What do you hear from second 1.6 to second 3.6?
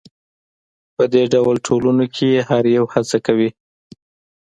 ټولنو کې هر یو هڅه کوي.